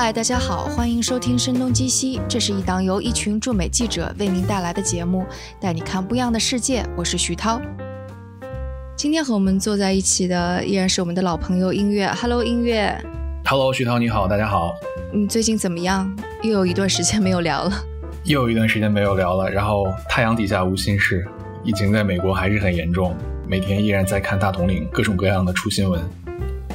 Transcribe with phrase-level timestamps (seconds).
[0.00, 5.26] 嗨，大家好，欢迎收听《声东击西》，这是一档由一群驻美记者为您带来的节目，
[5.60, 6.86] 带你看不一样的世界。
[6.96, 7.60] 我是徐涛。
[8.94, 12.06] 今天和我们坐在一起的依然是我们的老朋友音乐。
[12.12, 12.96] Hello，音乐。
[13.44, 14.72] Hello，徐涛，你好，大家好。
[15.12, 16.08] 你最近怎么样？
[16.44, 17.72] 又有一段时间没有聊了。
[18.22, 19.50] 又有一段时间没有聊了。
[19.50, 21.26] 然后太阳底下无心事，
[21.64, 23.16] 疫情在美国还是很严重，
[23.48, 26.00] 每天依然在看大统领各种各样的出新闻。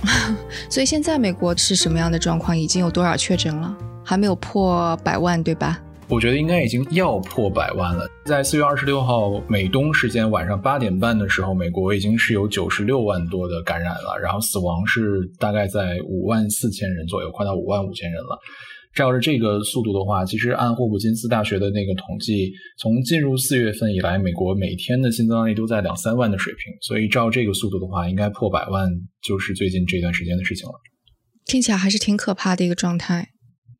[0.70, 2.58] 所以现在美国是什么样的状况？
[2.58, 3.76] 已经有多少确诊了？
[4.04, 5.80] 还没有破百万，对吧？
[6.10, 8.06] 我觉得应该已经要破百万了。
[8.26, 18.38] 在四月二十六号美东时间晚上八点半的时候，美国已经是有九十六万多的感染了，然后死亡是大概在五万四千人左右，快到五万五千人了。
[18.96, 26.72] 照着这个速度的话，其实按霍普金斯大学的那个统计，从进入四月份以来，美国每天的新增案例都在两三万的水平。
[26.82, 28.88] 所以照这个速度的话，应该破百万
[29.24, 30.74] 就是最近这段时间的事情了。
[31.46, 33.30] 听起来还是挺可怕的一个状态。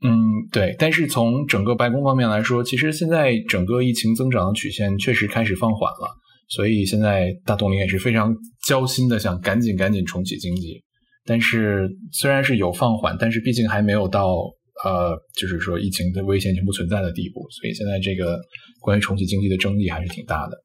[0.02, 0.18] 嗯，
[0.52, 0.76] 对。
[0.80, 6.10] 但是从整个白宫方面来说，其实现在整个疫情增长的曲线确实开始放缓了。
[6.50, 8.36] 所以现在大统领也是非常
[8.68, 10.84] 焦心的，想赶紧赶紧重启经济。
[11.24, 14.36] 但是虽然是有放缓，但是毕竟还没有到。
[14.84, 18.40] 呃，就是说疫情的危险已经不存在的地步，所以现在这个
[18.82, 20.58] 关于重启经济的争议还是挺大的。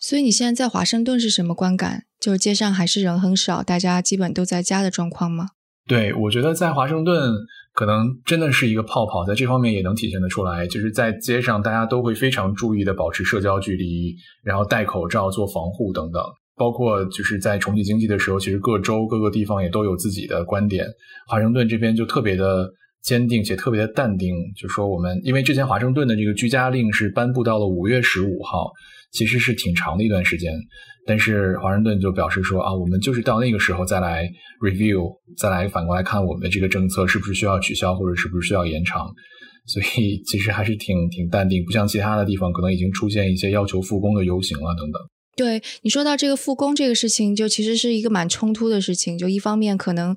[0.00, 2.06] 所以你现在在华盛顿是什么观感？
[2.18, 5.50] 就是街上还是人很少，大家基本都在家的状况吗？
[5.86, 7.32] 对，我觉得在华盛顿
[7.72, 10.66] 可能真的是一个泡泡，在这方面也能体现得出来。
[10.66, 16.20] 就是在街上，大家都会非常注意的保持社交距离，然后戴口罩、做防护等等。
[16.56, 20.84] 包括就是在重启经济的时候，其实各州各个地方也都有自己的观点。
[21.28, 22.72] 华盛顿这边就特别的。
[23.02, 28.70] 坚定且特别的淡定，就说我们因为之前华盛顿的这个居家令是颁布到了五月十五号，
[29.10, 30.52] 其实是挺长的一段时间，
[31.04, 34.30] 但是华盛顿就表示说啊，我们就是到那个时候再来
[34.60, 39.10] review，再来反过来看我们的这个政策是不是需要取消或者是不是需要延长，
[39.66, 45.02] 所以其实还是挺挺淡定，不像其他的地方可能已经出现一些要求复工的游行了等等。
[45.34, 50.16] 对你说到这个复工这个事情，就其实是一个蛮冲突的事情，就一方面可能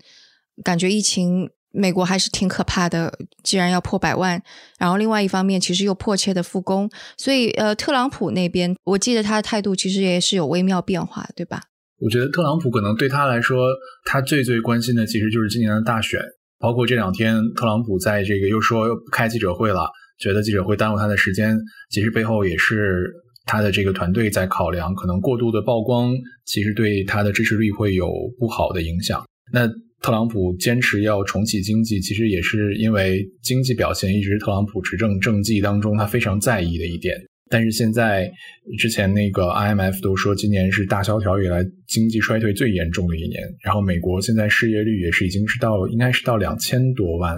[0.64, 1.50] 感觉疫情。
[1.76, 3.14] 美国还是挺可怕的，
[3.44, 4.42] 既然要破百万，
[4.80, 11.62] 然后另外一方面其实又迫切的复工，所以呃，特朗普那边我记得他的态度其实也是有微妙变化，对吧？
[12.00, 13.68] 我觉得特朗普可能对他来说，
[14.06, 16.20] 他最最关心的其实就是今年的大选，
[16.60, 21.58] 包括这两天特朗普在这个又说又开记者会了，觉得记者会耽误他的时间，
[21.90, 23.12] 其实背后也是
[23.46, 26.14] 他的这个团队在考量，可能过度的曝光
[26.46, 28.10] 其实对他的支持率会有
[28.40, 29.26] 不好的影响。
[29.52, 29.70] 那。
[30.06, 37.18] 特朗普坚持要重启经济，其实也是因为经济表现一直是特朗普执政政绩当中他非常在意的一点。
[37.50, 38.32] 但是现在，
[38.78, 43.42] 之前那个 IMF 都说今年是大萧条以来经济衰退最严重的一年。
[43.64, 47.36] 然后美国现在失业率也是已经是到应该是到两千多万，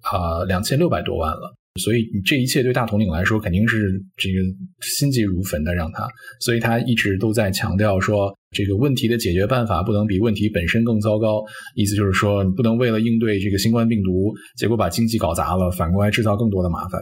[0.00, 1.54] 啊，两千六百多万了。
[1.80, 4.40] 所以这一切对大统领来说肯定是这个
[4.80, 6.08] 心急如焚的，让他，
[6.40, 11.42] 所以他一直都在强调说，这个问题的解决办法不能比问题本身更糟糕。
[11.76, 17.00] 意思就是说，你不能为了应对这个新冠病毒，结果把经济搞砸了，反过来制造更多的麻烦。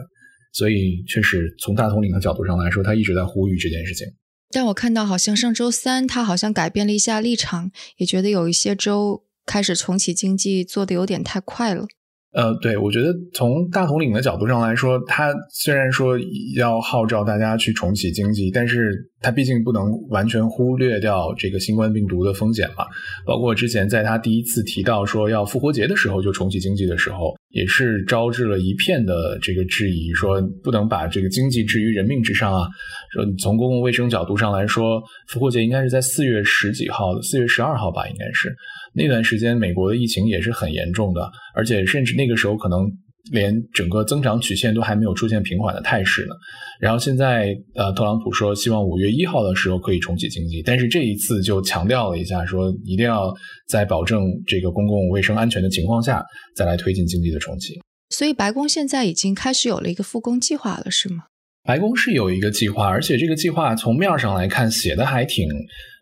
[0.53, 4.07] 所以，确实从大统领的角度上来说，他一直在呼吁这件事情。
[4.51, 11.85] 但我看到好像上周三他好像改变了一下立场，也觉得有一些州开始重启经济做的有点太快了。
[12.31, 16.15] 呃，对，我觉得从大统领的角度上来说，他虽然说
[16.55, 22.85] 要号召大家去重启经济，但是他毕竟不能完全忽略掉这个新冠病毒的风险嘛。
[23.25, 32.67] 包括之前在他第一次提到说要复活节的时候就重启经济的时候，也是招致了一片的这个质疑，说不能把这个经济置于人命之上啊。
[33.11, 38.55] 说从公共卫生角度上来说，复活节应该是在四月十几号，四月十二号吧，应该是。
[38.93, 42.89] 那段时间，美国的疫情也是很严重的，而且甚至那个时候可能
[43.31, 46.33] 连整个增长曲线都还没有出现平缓的态势呢。
[46.79, 53.33] 然后现在，呃，特朗普说希望五月一号的时候可以重启经济，但是这一次就强调了一下，说一定要
[53.67, 56.23] 在保证这个公共卫生安全的情况下
[56.55, 57.79] 再来推进经济的重启。
[58.09, 61.25] 所以，白宫现在已经开始有了一个复工计划了，是吗？
[61.69, 65.47] 白宫是有一个计划，而且这个计划从面上来看写的还挺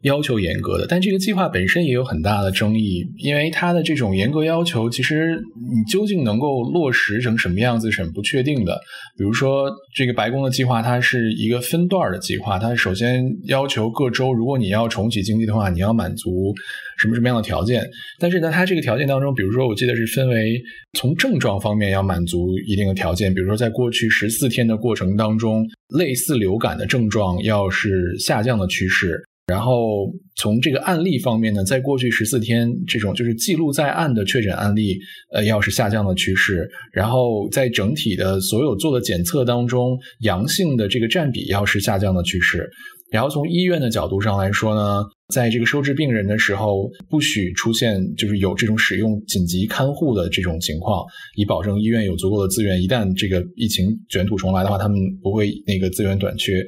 [0.04, 0.88] 要求严格的。
[0.88, 8.80] 但这个计划本身也有很大的争议，因为它的这种严格要求，其实你究竟能够落实成什么样子是很不确定的。
[9.18, 16.56] 比如说，这个白宫的计划，它是一个分段的计划，它首先要求各州，如果你要重启经济的话，你要满足。
[16.98, 17.84] 什么什么样的条件？
[18.20, 20.62] 但是呢，它这个条件当中，比如说，我记得是分为
[20.98, 25.66] 从症状方面要满足一定的条件，比如说，在过去十四天的过程当中，
[25.98, 34.98] 类似流感的症状要是下降的趋势，然后从这个案例方面呢，在过去十四天，这种就是记录在案的确诊案例，
[35.32, 36.68] 呃，要是下降的趋势。
[36.92, 42.70] 然后在整体的所有做的检测当中，阳性的这个占比要是下降的趋势。
[43.10, 51.06] 然后从医院的角度上来说呢，在这个收治病人的时候，不许出现就是有这种使用紧急看护的这种情况，
[51.36, 52.82] 以保证医院有足够的资源。
[52.82, 56.66] 一旦这个疫情卷土重来的话，他们不会那个资源短缺。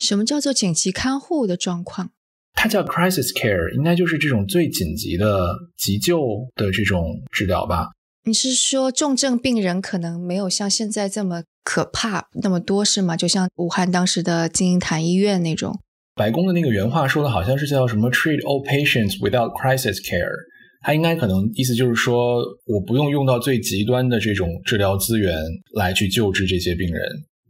[0.00, 2.10] 什么叫做紧急看护的状况？
[2.54, 6.20] 它叫 crisis care，应该就是这种最紧急的急救
[6.54, 7.88] 的这种治疗吧？
[8.24, 13.16] 你是说重症病人可能没有像现在这么可怕那么多是吗？
[13.16, 15.78] 就像武汉当时的金银潭医院那种？
[16.14, 20.28] 白宫的那个原话说的好像是叫什么 “treat all patients without crisis care”，
[20.82, 22.36] 它应该可能意思就是说
[22.66, 25.34] 我不用用到最极端的这种治疗资源
[25.74, 27.02] 来去救治这些病人。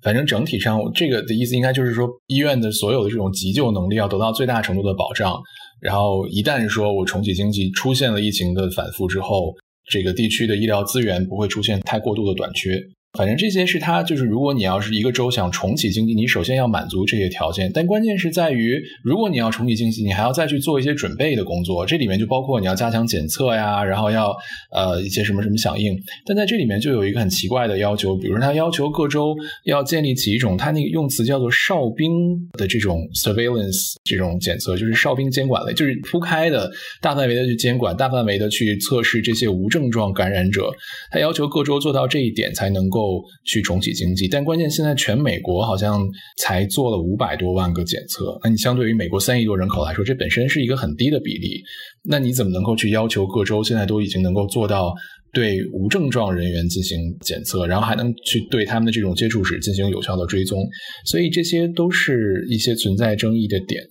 [0.03, 5.41] 反正整体上，这个的意思应该就是说，医院的所有的这种急救能力要得到最大程度的保障。
[5.81, 9.55] 然后，一旦说我重启经济出现了疫情的反复之后，
[9.89, 12.81] 这个地区的医疗资源不会出现太过度的短缺。
[13.19, 17.71] 反正这些是他就是，如果你要是一个州想重启经济，你首先要满足这些条件。
[17.75, 21.85] 但关键是在于，如果你要重启经济，你还要再去做一些准备的工作。
[21.85, 24.35] 这里面就包括你要加强检测呀，然后要
[24.71, 25.95] 呃一些什么什么响应。
[26.25, 32.11] 但在这里面就有一个很奇怪的要求，比如说他要求各州要建立起一种，他那个用词叫做哨兵
[32.57, 36.71] 的这种 surveillance 这种检测，就是哨兵监管类，就是铺开的
[37.03, 40.71] 大范围的去监管，大范围的去测试这些无症状感染者。
[41.11, 43.02] 他要求各州做到这一点才能够。
[43.03, 46.09] 后去重启经济，但关键现在全美国好像
[46.39, 51.63] 才做了五百多万个检测，那你相对于美国三亿多人口来说，这本身是一个很低的比例。
[52.05, 54.95] 那你怎么能够去要求各州现在都已经能够做到
[55.33, 60.65] 对无症状人员进行检测，然后还能去对他们的这种接触史进行有效的追踪？
[61.07, 63.83] 所以这些都是一些存在争议的点。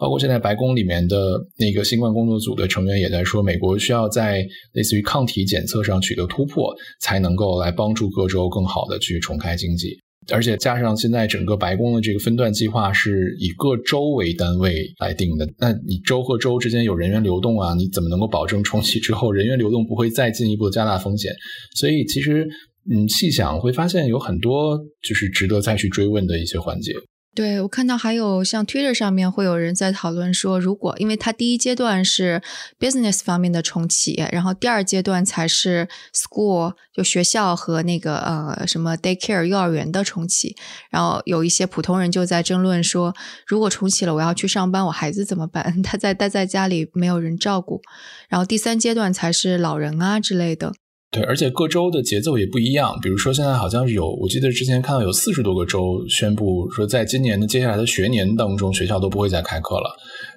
[0.00, 9.98] 包括现在白宫里面的那个新冠工作组的成员也在说，美国需要在类似于抗体检测上取得突破，才能够来帮助各州更好的去重开经济。
[10.32, 21.32] 而且加上现在整个白宫的这个分段计划是以各州为单位来定的，那你州和州之间有人员流动啊，你怎么能够保证重启之后人员流动不会再进一步加大风险？
[21.74, 22.48] 所以其实，
[22.90, 26.92] 嗯，细想会发现有很多就是值得再去追问的一些环节。
[27.32, 32.42] 对我看到还有像 Twitter 上面会有人在讨论说，如果因为它第一阶段是
[32.78, 40.56] business 方面的重启，然后第二阶段才是 school 就学校和那个呃什么 daycare 幼儿园的重启，
[40.90, 43.14] 然后有一些普通人就在争论说，
[43.46, 45.80] 如果重启了，我要去上班，我孩子怎么办？
[45.82, 47.80] 他在待在家里没有人照顾，
[48.28, 50.72] 然后第三阶段才是老人啊之类的。
[51.12, 52.96] 对，而且各州的节奏也不一样。
[53.02, 59.90] 比如说，现在好像是有，我记得之前看到有四十多个州宣布说，在今年的接下来的学年当中，学校都不会再开课了。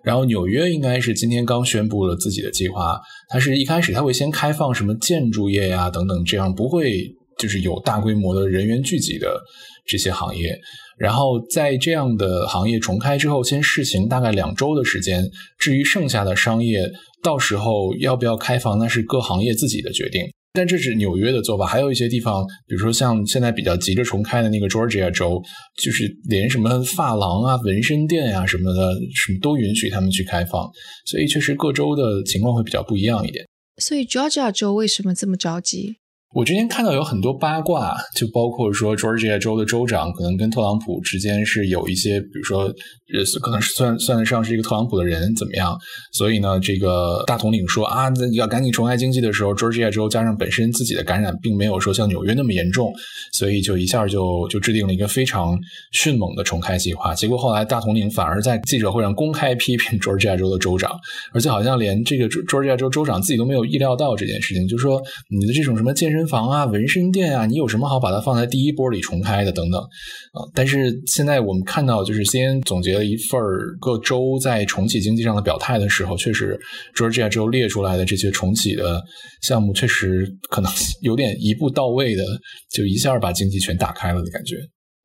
[0.03, 2.99] 然后纽约应该是今天刚宣布了自己的计划，
[3.29, 7.03] 它是一开始它会先开放什么建筑业呀等等，这样不会
[7.37, 9.43] 就是有大规模的人员聚集的
[9.85, 10.59] 这些行业。
[10.97, 15.29] 然后在这样的行业重开之后，先试行大概两周的时间。
[15.59, 16.91] 至于剩下的商业，
[17.21, 20.23] 到时候要不要开放，那是各行业自己的决定。
[20.55, 25.41] 但这是纽约的做法，还有一些地方，比如说像现在比较急着重开的那个 Georgia 州，
[25.81, 30.69] 就是连什么发廊啊、纹身店啊什么的，什么都允许他们去开放，
[31.07, 33.43] 所以确实各州的情况会比较不一样一点。
[33.77, 35.97] 所以 Georgia 州为什么这么着急？
[36.33, 45.77] 我之前看到有很多八卦，就包括说 Georgia 州的州长可能跟特朗普之间是有一些，比如说，呃，可能是算算得上是一个特朗普的人怎么样？
[46.11, 52.91] 所以呢，这个大统领说啊，要赶紧重开经济的时候，Georgia 州加上本身自己的感染并没有说像纽约那么严重，
[53.33, 55.55] 所以就一下就就制定了一个非常
[55.91, 57.13] 迅猛的重开计划。
[57.13, 60.91] 结果后来大统领反而在记者会上公开批评 Georgia 州的州长，
[61.31, 66.22] 而且好像连这个 Georgia 州州长自己都没有意料到这件事情，就说你的这种什么健身。
[66.27, 70.43] 房啊，纹身店啊，你有什么好把它放在第一波里重开的等等啊？
[70.53, 73.39] 但是现在我们看到，就是 CNN 总结了一份
[73.79, 76.59] 各州在重启经济上的表态的时候，确实
[76.95, 79.01] Georgia 州列出来的这些重启的
[79.41, 82.23] 项目，确实可能有点一步到位的，
[82.71, 84.55] 就一下把经济全打开了的感觉。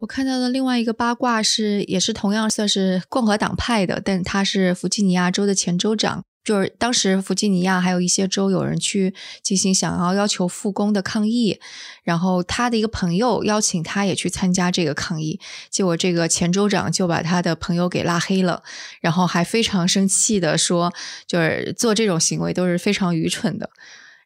[0.01, 6.23] 我看到的另外一个八卦是，也是同样算是共和党派的，但他是弗吉尼亚州的前州长。
[6.49, 9.12] 就是当时弗吉尼亚还有一些州有人去
[9.43, 11.61] 进行想要要求复工的抗议，
[12.02, 15.38] 然后他的一个朋友邀请他也去参加这个抗议，
[15.69, 18.62] 结果这个前州长就把他的朋友给拉黑了，
[19.02, 20.90] 然后还非常生气的说，
[21.26, 23.69] 就是做这种行为都是非常愚蠢的。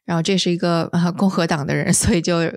[0.05, 2.49] 然后这是一个共和党的人，所以就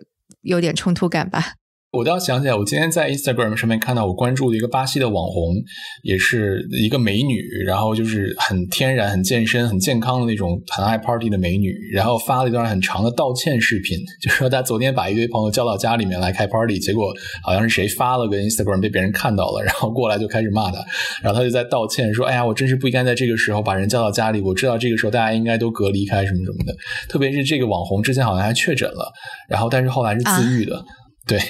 [0.42, 1.54] 有点冲突感吧。
[1.96, 5.54] 我倒想起来，我今天在 Instagram 上面看到我关注的一个巴西的网红，
[6.02, 17.10] 也是一个美女，然后就是很天然、很健身、很健康的那种很爱 party 的美女，然后发了一段很长的道歉视频， 就说她昨天把一堆朋友叫到家里面来开 party，结果
[17.42, 20.84] 好像是谁发了个 Instagram 被别人看到了，然后过来就开始骂她，
[21.22, 26.74] 然后她就在道歉说：“哎呀，我真是不应该在这个时候把人叫到家里，我知道这个时候大家应该都隔离开什么什么的。”
[27.08, 29.10] 特别是这个网红之前好像还确诊了，
[29.48, 30.84] 然后但是后来是自愈的，
[31.26, 31.40] 对。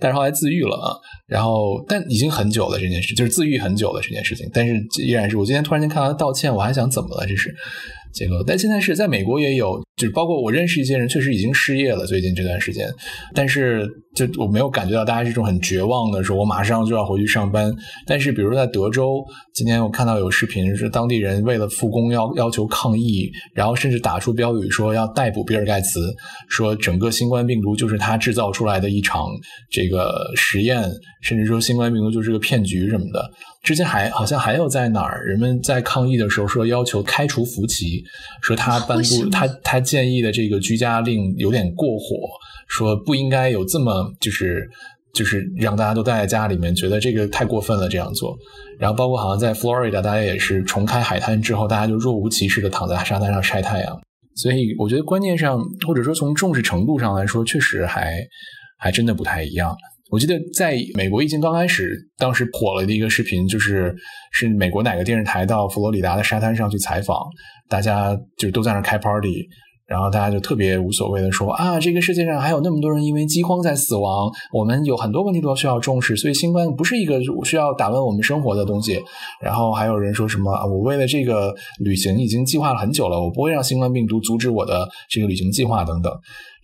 [0.00, 7.54] 但是后来自愈了啊，然后但已经很久了这件事，就是自愈很久了这件事情，但是依然是我今天突然间看到他道歉，我还想怎么了这是。
[8.16, 12.06] 结果，但现在是在美国也有，就是包括我认识一些人，确实已经失业了。
[12.06, 12.88] 最近这段时间，
[13.34, 17.70] 但是就我没有感觉到大家是种很绝望的，说我马上就要回去上班。
[18.06, 26.14] 但是，比如在德州，今天我看到有视频，是当地人为了复工要要求抗议，然后甚至打出标语说要逮捕比尔盖茨，
[26.48, 29.26] 说整个新冠病毒就是他制造出来的一场
[29.70, 30.82] 这个实验，
[31.20, 33.30] 甚至说新冠病毒就是个骗局什么的。
[33.66, 38.04] 之前还好像还有在哪儿，人们在抗议的时候说要求开除福奇，
[38.40, 42.14] 说他颁布他他建议的这个居家令有点过火，
[42.68, 44.70] 说不应该有这么就是
[45.12, 48.38] 就是让大家都待在家里面，觉得这个太过分了这样做。
[48.78, 54.00] 然后包括好像在 Florida，大家也是重开海滩之后，大家就若无其事的躺在沙滩上晒太阳。
[54.36, 58.24] 所以我觉得观念上或者说从重视程度上来说，确实还
[58.78, 59.76] 还真的不太一样。
[60.10, 63.94] 我记得在美国疫情刚开始，当时火了的一个视频，就是
[64.30, 67.18] 是美国哪个电视台到佛罗里达的沙滩上去采访，
[67.68, 69.48] 大家就都在那开 party，
[69.84, 79.02] 然后大家就特别无所谓的说啊，这个世界上还有那么多人因为饥荒在死亡，我们有很多问题都需要重视，所以新冠不是一个需要打乱我们生活的东西。
[79.42, 86.12] 然后还有人说什么，我为了这个旅行已经计划了很久了，我不会让新冠病毒阻止我的这个旅行计划等等。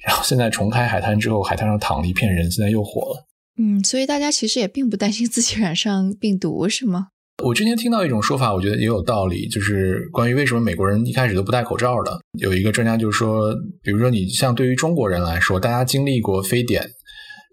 [0.07, 3.25] 然后现在重开海滩之后，海滩上躺了一片人，现在又火了。
[3.59, 7.09] 嗯，所以大家其实也并不担心自己染上病毒，是吗？
[7.43, 12.21] 我之前听到一种说法，我觉得也有道理，就是关于为什么美国人一开始都不戴口罩的。
[12.39, 16.89] 有一个专家就说，比如说你像对于中国人来说，大家经历过非典，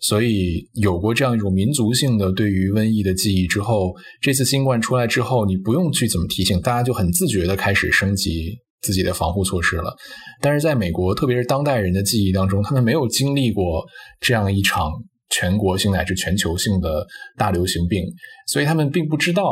[0.01, 9.95] 所以有过这样一种民族性的对于瘟疫的记忆之后，这次新冠出来之后，你不用去怎么提醒，大家就很自觉的开始升级自己的防护措施了。
[10.39, 13.85] 但是在美国，特别是当代人的记忆当中，他们没有经历过
[14.21, 14.91] 这样一场。
[15.29, 17.05] 全国性乃至全球性的
[17.37, 18.03] 大流行病，
[18.47, 19.43] 所以他们并不知道，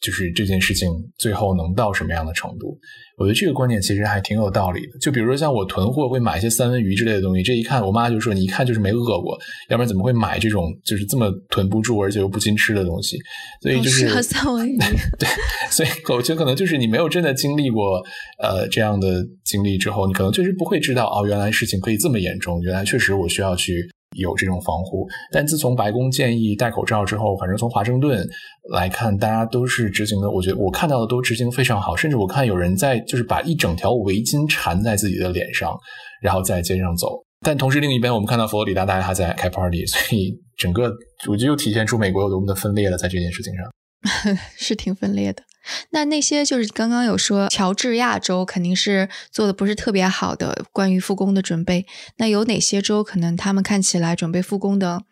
[0.00, 2.78] 就是这件事情最后能到什么样的程度。
[3.18, 4.98] 我觉得这个观点其实还挺有道理的。
[4.98, 13.18] 就比如说像我囤货会买一些三文鱼之类的东西，这一看我妈就说你一看就是没饿过，要不然怎么会买这种就是这么囤不住而且又不禁吃的东西？
[13.60, 14.78] 所以就是三文鱼。
[15.20, 15.28] 对，
[15.70, 18.02] 所以我觉得可能就是你没有真的经历过
[18.42, 23.86] 呃这样的经历之后，你可能确实不会知道哦，原来事情可以这么严重，原来确实我需要去。
[24.16, 28.26] 有这种防护，但自从白宫建议戴口罩之后，反正从华盛顿
[28.72, 30.30] 来看，大家都是执行的。
[30.30, 35.78] 我觉得我看到的都执行非常好，甚至我看有人在就是把一整条围巾缠在自己的脸上，
[36.20, 37.22] 然后在街上走。
[37.42, 40.92] 但同时另一边，我们看到佛罗里达大家还在开 party，所以整个
[41.28, 45.42] 我觉得又体现出美国有多么的分裂了，在这件事情上 是挺分裂的。
[45.90, 51.86] 那那些就是刚刚有说，乔治亚州肯定是做的不是特别好的关于复工的准备。
[52.16, 55.02] 那有哪些州可能他们看起来准备复工的，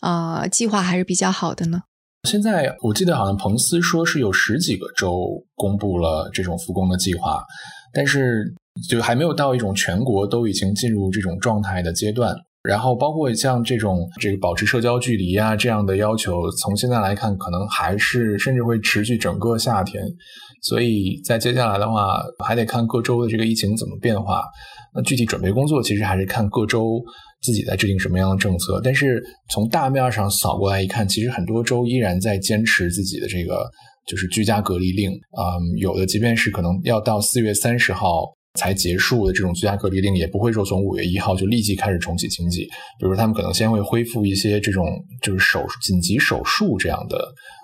[0.00, 1.82] 呃，计划还是比较好的呢？
[2.28, 7.42] 现在我记得好像彭斯说是有十几个州公布了这种复工的计划，
[7.92, 8.54] 但是
[8.88, 12.36] 就还没有到一种全国都已经进入这种状态的阶段。
[12.62, 20.04] 然后包括像这种这个保持社交距离啊这样的要求，从现在来看，可能还是甚至会持续整个夏天。
[20.62, 24.44] 所以在接下来的话，还得看各州的这个疫情怎么变化。
[24.94, 27.02] 那具体准备工作，其实还是看各州
[27.42, 28.80] 自己在制定什么样的政策。
[28.84, 33.68] 但是从大面上扫过来一看，其实很多州依然在坚持自己的这个
[34.06, 35.10] 就是居家隔离令。
[35.10, 38.32] 嗯，有的即便是可能要到四月三十号。
[38.54, 42.64] 才结束的这种居家隔离令，也不会说从五月一号就立即开始重启经济。
[42.98, 44.86] 比如说他们可能先会恢复一些这种
[45.22, 47.18] 就是手紧急手术这样的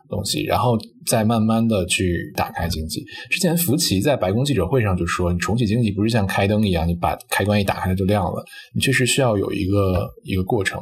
[0.09, 3.04] 东西，然后再慢慢的去打开经济。
[3.30, 8.42] 之前福奇在白宫记者会上就说，你重启经济不是像开灯一样，你把开关一打开就亮了，
[8.75, 10.80] 你确实需要有一个一个过程。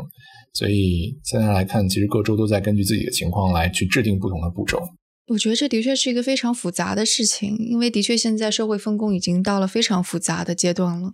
[0.55, 4.81] 所以现在来看，其实各州都在根据自己的情况来去制定不同的步骤。
[5.29, 11.11] 我觉得这的确是一个非常复杂的事情，因为的确现在社会分工已经到了非常复杂的阶段了。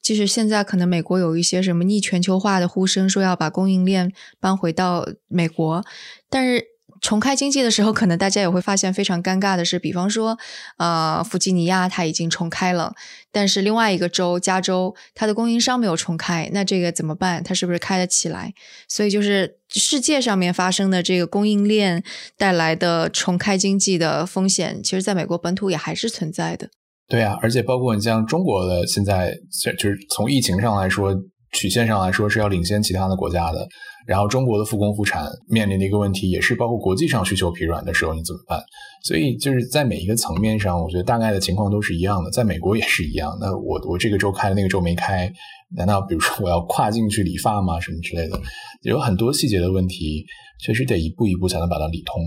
[0.00, 5.84] 即使现在可能美国有一些什么逆全球化的呼声，说要把供应链搬回到美国，
[6.30, 6.64] 但是
[7.06, 10.36] 重开经济的时候，可能大家也会发现非常尴尬的是，比方说，
[10.76, 12.94] 呃，弗吉尼亚它已经重开了，
[13.30, 17.44] 但是另外一个州加州它的供应商没有重开，那这个怎么办？
[17.44, 18.52] 它是不是开得起来？
[18.88, 22.02] 所以就是世界上面发生的这个供应链
[22.36, 26.70] 带来的重开经济的风险，其实在美国本土也还是存在的。
[27.06, 29.32] 对啊，而且包括你像中国的现在，
[29.78, 31.14] 就是从疫情上来说。
[31.52, 33.66] 曲线上来说是要领先其他的国家的，
[34.06, 38.60] 然后中国的复工复产面临的一个问题也是包括国际上需求疲软的时候你怎么办？
[39.02, 43.36] 所以就是在每一个层面上，我觉得大概的情况都是一样的，在美国也是一样。
[43.40, 45.30] 那我我这个周开了，那个周没开，
[45.76, 47.80] 难道比如说我要跨境去理发吗？
[47.80, 48.40] 什么之类的，
[48.82, 50.24] 有很多细节的问题，
[50.64, 52.22] 确实得一步一步才能把它理通。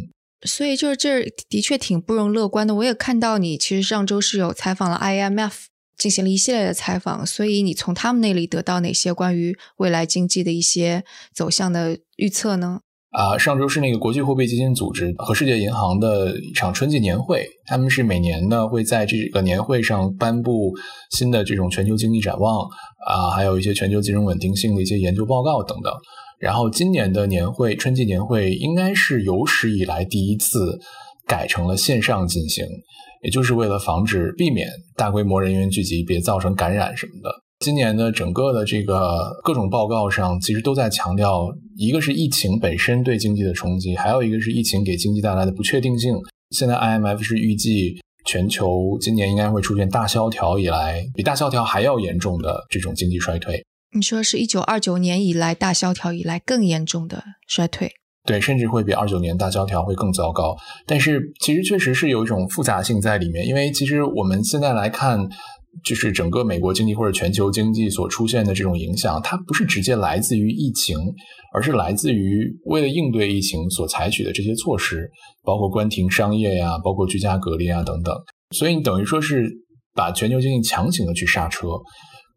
[0.47, 2.75] 所以就是这的确挺不容乐观的。
[2.75, 5.65] 我也看到你其实上周是有采访了 IMF。
[5.99, 12.79] 进行了一系列的采访，所以你从他们那里得到哪些关于未来经济的一些走向的预测呢？
[13.11, 20.73] 啊，上周是那个国际货币基金组织和世界银行的一场春季年会，他们是每年呢会在这个年会上颁布
[21.09, 22.61] 新的这种全球经济展望
[23.07, 25.91] 啊，还有一些全球金融稳定性的一些研究报告等等。
[26.37, 30.79] 然后今年的年会，春季年会应该是有史以来第一次
[31.29, 32.65] 改成了线上进行。
[33.21, 37.29] 也就是为了防止、避免大规模人员聚集，别造成感染什么的。
[37.59, 46.15] 今年的整个的这个各种报告上，其实都在强调，一个是疫情本身对经济的冲击，还有一个是疫情给经济带来的不确定性。
[46.51, 53.61] 现在 IMF 是预计全球今年应该会出现大萧条以来比大萧条还要严重的这种经济衰退。
[53.93, 57.91] 你说是一九二九年以来大萧条以来更严重的衰退？
[58.25, 60.55] 对，甚至会比二九年大萧条会更糟糕。
[60.85, 65.27] 但是其实确实是有一种复杂性在里面，因为其实我们现在来看，
[65.83, 70.97] 就是整个美国经济或者全球经济所出现的这种影响，它不是直接来自于疫情，
[71.53, 75.09] 而是来自于为了应对疫情所采取的这些措施，
[75.43, 78.13] 包括关停商业呀，包括居家隔离啊等等。
[78.55, 79.49] 所以你等于说是
[79.95, 81.67] 把全球经济强行的去刹车。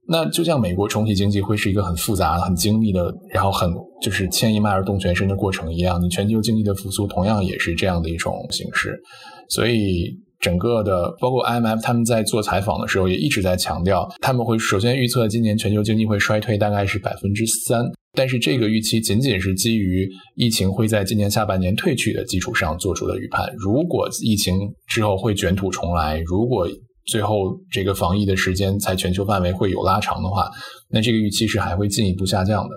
[0.09, 9.01] 那就像美国重启经济会是一个很复杂、很精密的，然后很就是牵一脉而动全身的过程一样，你全球经济的复苏同样也是这样的一种形式。
[9.49, 23.49] 所以整个的，包括 IMF 他们在做采访的时候也一直在强调，他们会首先预测今年全球经济会衰退大概是百分之三，但是这个预期仅仅是基于疫情会在今年下半年退去的基础上做出的预判。
[23.57, 26.67] 如果疫情之后会卷土重来，如果
[27.07, 30.51] 最后，这个防疫的时间在全球范围会有拉长的话，
[30.89, 32.71] 那这个预期是还会进一步下降的。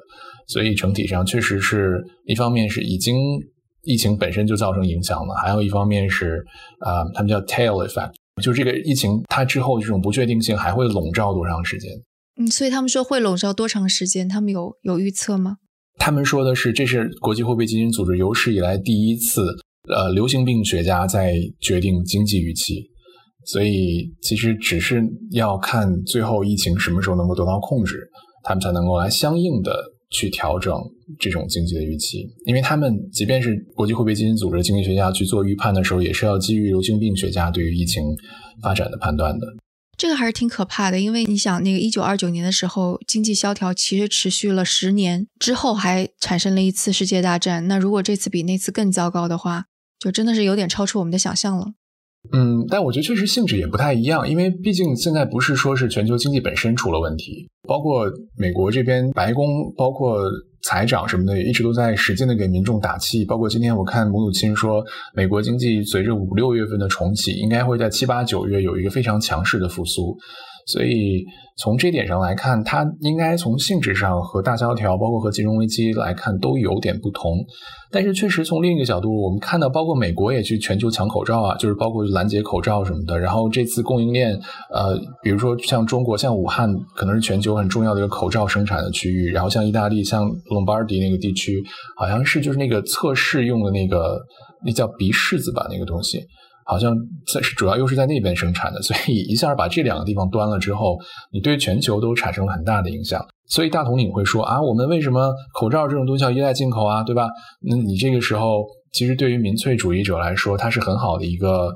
[0.48, 3.16] 所以整体上确实是一方面是已经
[3.84, 6.44] 疫情本身就造成影响了，还有一方面是
[6.80, 8.12] 啊，他们叫 tail effect，
[8.42, 11.92] 就这个疫情它之后这种不确定性还会笼罩多长时间？
[12.40, 14.28] 嗯，所以他们说会笼罩多长时间？
[14.28, 15.58] 他们有有预测吗？
[15.98, 19.42] 他们说的是，这是国际货币基金组织有史以来第一次，
[19.88, 22.84] 呃，流行病学家在决定经济预期。
[23.46, 28.10] 所以，其实只是要看最后疫情什么时候能够得到控制，
[28.44, 29.72] 他们才能够来相应的
[30.10, 30.74] 去调整
[31.20, 32.28] 这种经济的预期。
[32.46, 38.04] 因为他们即便是国际货币基金组织经济学家去做预判的时候，也是要基于流行病学家对于疫情
[38.62, 39.46] 发展的判断的。
[39.98, 47.68] 这个还是挺可怕的，因为你想，那个一九二九年的时候，经济萧条其实持续了十年，之后还产生了一次世界大战。
[47.70, 49.66] 那如果这次比那次更糟糕的话，
[49.98, 51.68] 就真的是有点超出我们的想象了。
[52.32, 58.06] 嗯，但我觉得确实性质也不太一样，因为毕竟现在不是说是全球经济本身出了问题，包括
[58.38, 60.24] 美国这边白宫，包括
[60.64, 63.24] 财长什么的，也一直都在使劲的给民众打气。
[63.26, 64.84] 包括今天我看母努钦说，
[65.14, 70.18] 美国经济随着五六月份的重启，应该会在七八九月有一个非常强势的复苏。
[70.66, 71.24] 所以
[71.58, 77.46] 从这点上来看，它应该从性质上和大萧条，包括和金融危机来看都有点不同。
[77.92, 83.20] 但是确实从另一个角度，我们看到，包括美国也去全球抢口罩啊，就是包括拦截口罩什么的。
[83.20, 84.34] 然后这次供应链，
[84.74, 89.32] 呃，比如说像中国，像武汉可能是全球很重要的一个口罩生产的区域。
[89.32, 91.64] 然后像意大利，像隆巴迪那个地区，
[91.96, 94.20] 好像是就是那个测试用的那个，
[94.66, 96.26] 那叫鼻拭子吧，那个东西。
[96.66, 96.94] 好像
[97.34, 100.98] 在是主要又是在那边生产的， 所以一下把这两个地方端了之后，
[101.32, 103.26] 你对全球都产生了很大的影响。
[103.48, 107.30] 所以大统领会说啊，我们为什么口罩这种东西要依赖进口啊，对吧？
[107.62, 111.72] 那你这个时候其实对于民粹主义者来说，它是很好的一个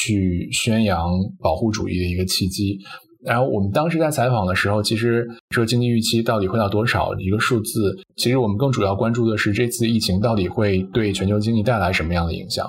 [0.00, 1.10] 去宣扬
[1.42, 2.78] 保护主义的一个契机。
[3.24, 12.66] 然后我们当时在采访的时候，其实说经济预期到底会到多少一个数字，其实我们更主要关注的是这次疫情到底会对全球经济带来什么样的影响。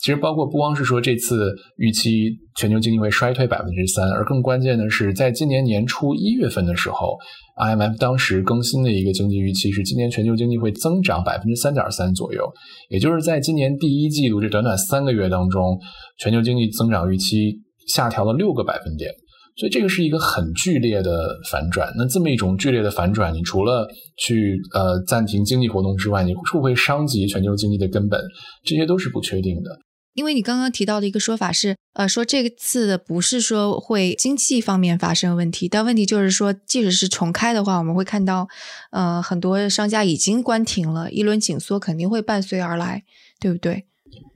[0.00, 7.16] 其实包括不光是说这次预期全球经济会衰退百分之三，而更关键的是，在今年年初一月份的时候
[7.56, 12.44] ，IMF 当时更新的一个经济预期是今年全球经济会增长百分之三点三左右，
[12.90, 15.80] 也就是在今年第一季度这短短三个月当中，
[16.18, 19.10] 全球经济增长预期下调了六个百分点。
[19.56, 21.92] 所以这个是一个很剧烈的反转。
[21.96, 28.20] 那这么一种剧烈的反转，你除了去呃暂停经济活动之外，你会不会伤及全球经济的根本？
[28.64, 29.78] 这些都是不确定的。
[30.14, 38.46] 因为你刚刚提到的一个说法是，呃，说这次的不是说会经济方面发生问题，但问题就是说，即使是重开的话，我们会看到，
[38.92, 43.02] 呃，很多商家已经关停了，一轮紧缩肯定会伴随而来，
[43.40, 43.86] 对不对？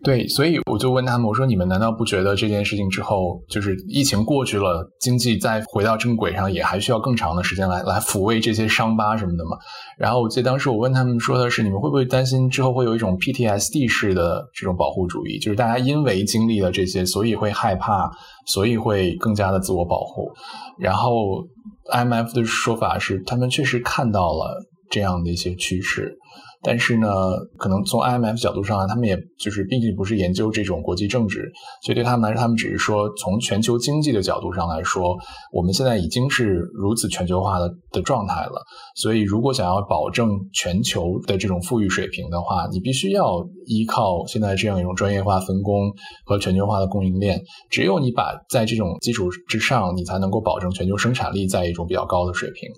[0.04, 9.56] 对，所以我就问他们，我说你们难道不觉得这件事情之后，就是疫情过去了，经济再回到正轨上，也还需要更长的时间来来抚慰这些伤疤什么的吗？
[9.98, 18.08] 然后我记得当时我问他们说的是，你们会不会担心之后会有一种 PTSD 式的这种保护主义，就是大家因为经历了这些，所以会害怕，
[18.46, 20.30] 所以会更加的自我保护。
[20.78, 21.44] 然后
[21.92, 26.16] IMF 的说法是，他们确实看到了这样的一些趋势。
[26.62, 27.08] 但是呢，
[27.56, 35.16] 可能从 IMF 角度上啊，他们也就是毕竟不是研究这种国际政治，所以对他们来说，他们只是说从全球经济的角度上来说，
[35.52, 38.64] 我们现在已经是如此全球化的的状态了。
[38.96, 45.92] 所以，如果想要保证全球的这种富裕水平的话，你必须要依靠现在这样一种专业化分工
[46.24, 47.40] 和全球化的供应链。
[47.70, 52.68] 只有你把在这种基础之上，你才能够保证全球生产力在一种比较高的水平。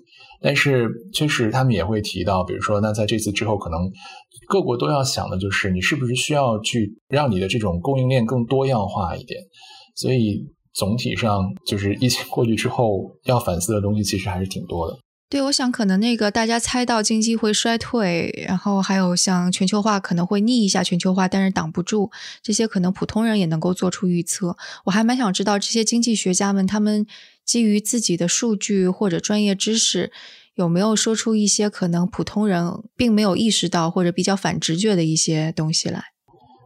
[0.43, 3.79] 但是，确实他们也会提到，比如说，那在这次之后，可能
[4.49, 9.39] 各国都要想的就是，你是不是需要去让你的这种供应链更多样化一点。
[9.95, 14.97] 所以，总体上就是疫情过去之后，要反思的东西其实还是挺多的。
[15.29, 22.09] 对，我想可能那个大家猜到经济会衰退，然后还有像全球化可能会逆一下全球化，但是挡不住
[22.41, 24.57] 这些，可能普通人也能够做出预测。
[24.85, 27.05] 我还蛮想知道这些经济学家们他们。
[27.51, 30.09] 基于自己的数据或者专业知识，
[30.55, 36.01] 有没有说出一些可能普通人并没有意识到或者比较反直觉的一些东西来？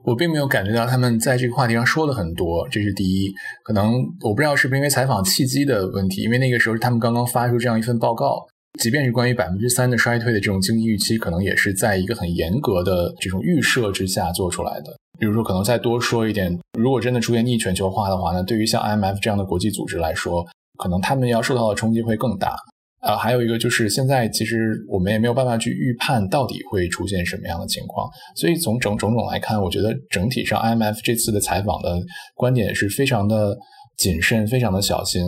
[0.04, 3.34] 我并没有感觉到他们在这个话题上说的很多，这是第一。
[3.64, 8.46] 可能我不知道是不是因为采访契机的问题，因为那个时候他们刚刚发出这样一份报告，
[8.80, 14.96] 即便是关于百分之三的衰退的这种经济预期，可能也是在一个很严格的这种预设之下做出来的。
[15.18, 20.46] 比如说，可能再多说一点，如果真的出现逆全球化的话，那对于像 IMF 这样的国际组织来说，
[20.78, 22.56] 可能他们要受到的冲击会更大，
[23.00, 32.02] 啊，还有一个就是现在其实我们也没有办法去预判到底会出现什么样的情况，所以从种种种来看，我觉得整体上 IMF 这次的采访的
[32.34, 33.58] 观点是非常的
[33.98, 35.24] 谨慎、非常的小心，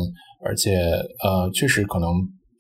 [0.46, 0.78] 而且
[1.24, 2.10] 呃，确实可能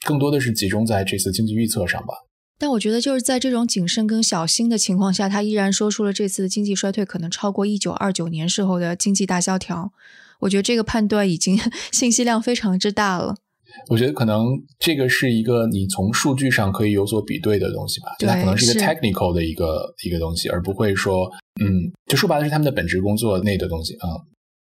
[0.06, 2.14] 更多的是集中在这次经济预测上吧。
[2.60, 9.92] 但我觉得就是在这种谨慎跟小心的情况下，他依然说出了这次的经济衰退可能超过一九二九年时候的经济大萧条。
[10.40, 11.58] 我觉得这个判断已经
[11.92, 13.36] 信息量非常之大了。
[13.90, 14.46] 我觉得可能
[14.80, 21.30] 这个是一个你从数据上可以有所比对的东西吧，就它可能是一个 technical 的一个一个东西，而不会说，
[21.62, 24.08] 嗯，就说白了是他们的本职工作内的东西啊。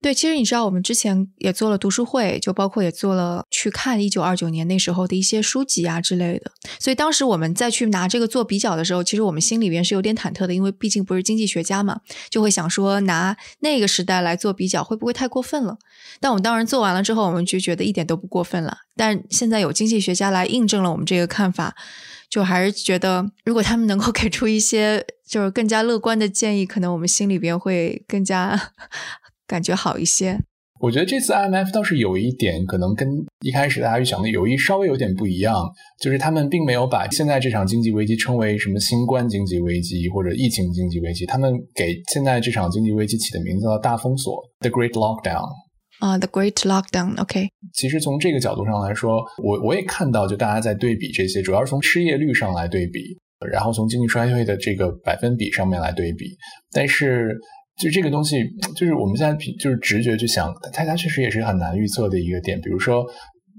[0.03, 6.51] 对，其实你知道，我们之前也做了读书会，就包括也做了去看一九二九年那时候的一些书籍啊之类的。
[6.81, 15.79] 所以当时我们再去拿这个做比较的时候，其实我们心里边是有点忐忑的，因为毕竟不是经济学家嘛，就会想说拿那个时代来做比较会不会太过分了？
[16.19, 18.79] 但我们当然做完了之后，我们就觉得一点都不过分了。
[18.97, 21.77] 但现在有经济学家来印证了我们这个看法，
[22.29, 28.73] 就还是觉得如果他们能够给出一些就是更加乐观的建议，可能我们心里边会更加。
[29.53, 30.41] 感觉好一些。
[30.81, 33.07] 我觉得这次 IMF 倒是有一点可能跟
[33.45, 35.55] 一开始大家预想的有一稍微有点不一样，
[36.01, 45.47] 就是他们并没有把现在这场经济危机称为什么新冠经济危机或者疫情经济危机，他们给现在这场经济危机起的名字叫大封锁 （The Great Lockdown）。
[46.01, 47.49] 啊，The Great Lockdown，OK。
[47.73, 53.17] 其实从这个角度上来说，我我也看到，就大家在对比这些，主要是从失业率上来对比，
[53.53, 56.37] 然后从经济衰退的这个百分比上面来对比，
[56.73, 57.39] 但是。
[57.83, 58.37] 就这个东西，
[58.77, 62.61] 就是我们现在就是直觉去想，它它确实也是很难预测的一个点。
[62.61, 63.05] 比如说，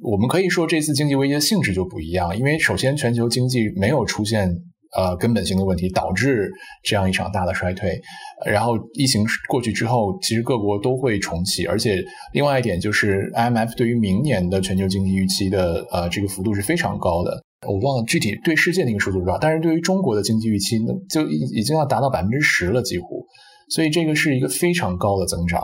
[0.02, 4.50] 我们可以说这次经济危机的性质就不一样，因为首先全球经济没有出现
[4.96, 6.50] 呃根本性的问题导致
[6.84, 8.00] 这样一场大的衰退，
[8.46, 23.26] 然后疫情过去之后，其实各国都会重启，而且另外一点就是 IMF 对于明年的全球经济预期的呃这个幅度是非常高的，我忘了具体对世界的那个数字多少，但是对于中国的经济预期，就已已经要达到百分之十了，几乎。
[23.74, 25.62] 所以这个是一个非常高的增长。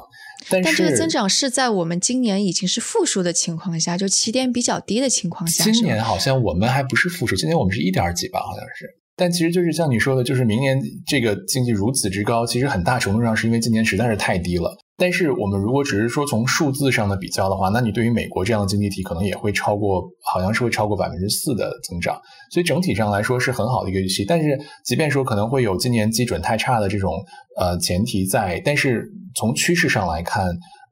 [0.50, 5.64] 但是，这个增长是在我们今年已经是负数的情况下，就起点比较低的情况下。
[5.66, 8.86] 今年好像我们还不是负数，今年我们是一点几吧，好像是。
[9.16, 14.76] 但其实就是像你说的，就是明年这个经济如此之高，其实很大程度上是因为今年实在是太低了。
[15.00, 22.20] 但是我们如果只是说从数字上的比较的话，那你对于美国这样的经济体可能也会超过，好像是会超过百分之四的增长。
[22.52, 24.26] 所以整体上来说是很好的一个预期。
[24.26, 27.14] 但是即便说可能会有今年基准太差的这种
[27.58, 30.46] 呃前提在，但是从趋势上来看。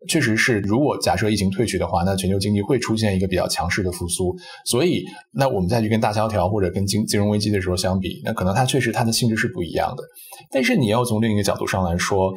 [0.08, 4.34] 确实是，如果假设疫情退去的话，那全球经济会出现一个比较强势的复苏。
[4.64, 10.04] 所以，那我们再去跟大萧条或者跟金金融危机的时候相比，那可能它确实它的性质是不一样的。
[10.52, 12.32] 但是你要从另一个角度上来说，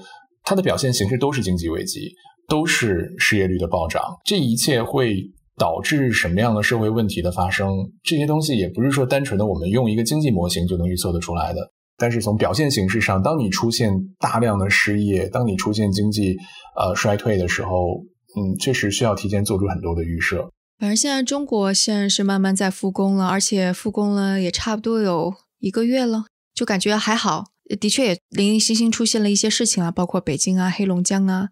[0.51, 2.13] 它的表现形式都是经济危机，
[2.49, 4.03] 都是失业率的暴涨。
[4.25, 5.17] 这一切会
[5.57, 7.69] 导致什么样的社会问题的发生？
[8.03, 11.61] 这些东西也不是说单纯的我们用一个经济模型就能预测得出来的。
[11.97, 16.37] 但是从表现形式上，当你出现大量的失业，当你出现经济
[16.77, 18.01] 呃衰退的时候，
[18.37, 20.51] 嗯，确实需要提前做出很多的预设。
[20.81, 27.45] 反正现在中国现在是慢慢在复工了，而且复工了也差不多有一个月了，就感觉还好。
[27.77, 31.49] 的确也零零星星出现了一些事情啊，包括北京啊、黑龙江啊，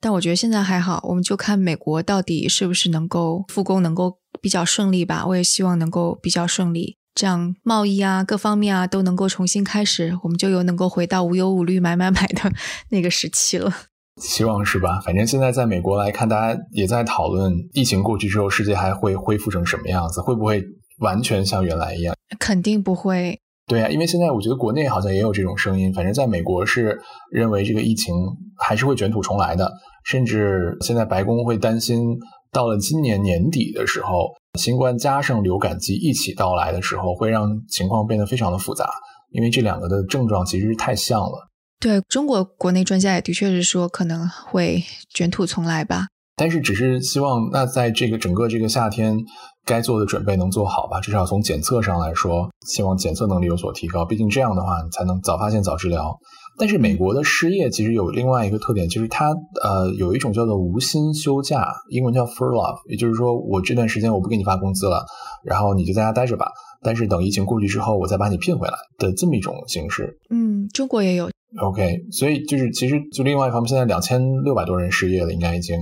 [0.00, 1.00] 但我觉得现在还好。
[1.08, 5.26] 我们就看美国到底是不是能够复工，能够比较顺利吧。
[5.26, 6.96] 我也希望能够比较顺利。
[7.14, 12.52] 这样贸易啊，各方面啊都能够重新开始，我们就有能够回到无忧无虑买买买的
[12.90, 13.74] 那个时期了。
[14.22, 15.00] 希望是吧？
[15.04, 20.20] 反正现在在美国来看，大家也在讨论疫情过去之后，世界还会恢复成什么样子？
[20.20, 20.64] 会不会
[20.98, 22.14] 完全像原来一样？
[22.38, 23.40] 肯定不会。
[23.68, 25.92] 对啊，因为现在我觉得国内好像也有这种声音。
[25.92, 26.98] 反正在美国是
[27.30, 28.14] 认为这个疫情
[28.56, 29.70] 还是会卷土重来的，
[30.04, 32.18] 甚至现在白宫会担心。
[32.50, 38.88] 到了今年年底的时候，新冠加上流感季一起到来的时候，会让情况变得非常的复杂，
[39.32, 41.50] 因为这两个的症状其实是太像了。
[41.78, 49.14] 对中国国内专家也的确是说可能会卷土重来吧，但是只是希望那在这个整个这个夏天
[49.68, 56.18] 该做的准备能做好吧，至少从检测上来说，希望检测能力有所提高，毕竟这样的话你才能早发现早治疗。
[56.56, 59.28] 但是美国的失业其实有另外一个特点，就是它
[59.62, 65.04] 呃有一种叫做无薪休假，英文叫 furlough，也就是说我这段时间我不给你发工资了，
[65.44, 66.50] 然后你就在家待着吧。
[66.82, 70.18] 但是等疫情过去之后，我再把你聘回来的这么一种形式。
[70.30, 71.28] 嗯，中国也有。
[71.60, 75.76] OK，所以就是其实就另外一方面，现在两千六百多人失业了，应该已经。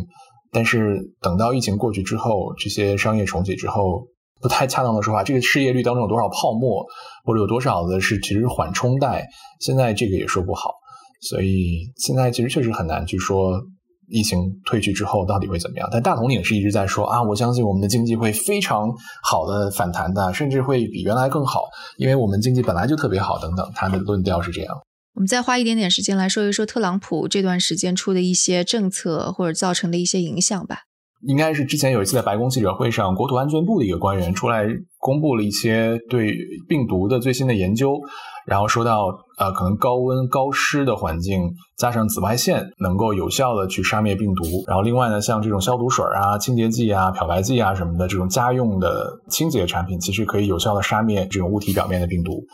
[0.57, 4.07] 但是等到疫情过去之后，这些商业重启之后，
[4.41, 6.87] 不太恰当的说法，这个失业率当中有多少泡沫？
[7.27, 9.27] 或者有多少的是其实缓冲带？
[9.61, 10.71] 现在这个也说不好，
[11.29, 13.61] 所以现在其实确实很难去说
[14.09, 15.87] 疫情退去之后到底会怎么样。
[15.93, 18.89] 但大统领是一直在说啊，我相信我们的经济会非常
[19.23, 21.65] 好的反弹的，甚至会比原来更好，
[21.99, 23.71] 因为我们经济本来就特别好等等。
[23.75, 24.75] 他的论调是这样。
[25.17, 30.81] 我们再花一点点时间来说一说特朗普这段时间出的一些政策或者造成的一些影响吧。
[31.23, 34.67] 应该是之前有一次在白宫记者会上，国土安全部的一个官员出来
[34.99, 36.37] 公布了一些对
[36.69, 37.99] 病毒的最新的研究，
[38.47, 39.07] 然后说到，
[39.39, 44.45] 呃，可能高温高湿的环境加上紫外线能够有效的去杀灭病毒。
[44.67, 52.45] 然后另外呢，像这种消毒水啊、清洁剂啊、漂白剂啊什么的这种家用的清洁产品，其实可以有效的杀灭这种物体表面的病毒。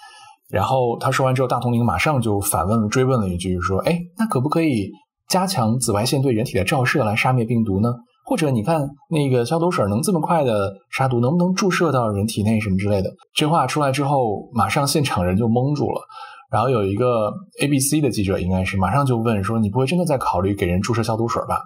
[0.52, 4.90] 然后他说完之后，大统领马上就反问了追问了一句，说，哎，那可不可以
[5.30, 7.88] 加强紫外线对人体的照射来杀灭病毒呢？
[8.26, 13.10] 或者你看那个消毒水能这么快的杀毒，能不能注射到人体内什么之类的？
[13.34, 16.02] 这话出来之后，马上现场人就懵住了。
[16.50, 21.56] 然后有一个 ABC 的记者，应该是马上就问说：“你不会真的在考虑给人注射消毒水吧？”